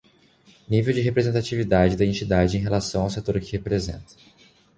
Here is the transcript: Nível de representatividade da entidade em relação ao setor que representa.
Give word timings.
Nível 0.67 0.95
de 0.95 0.99
representatividade 1.01 1.95
da 1.95 2.03
entidade 2.03 2.57
em 2.57 2.59
relação 2.59 3.03
ao 3.03 3.09
setor 3.11 3.39
que 3.39 3.51
representa. 3.51 4.15